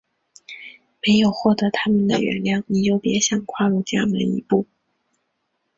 [1.05, 4.65] 没有获得它们的原谅你就别想跨入家门一步！